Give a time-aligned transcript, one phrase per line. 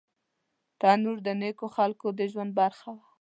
[0.79, 3.03] تنور د نیکو خلکو د ژوند برخه وه